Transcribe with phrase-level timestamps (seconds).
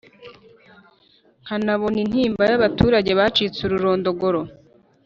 [1.43, 4.41] nkanabona intimba y'abaturage bacitse ururondogoro,